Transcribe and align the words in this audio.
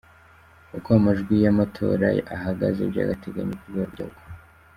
Uko 0.77 0.89
amajwi 0.99 1.35
y'amatora 1.43 2.07
ahagaze 2.35 2.81
by'agateganyo 2.91 3.53
ku 3.59 3.65
rwego 3.71 3.87
rw'igihugu. 3.93 4.19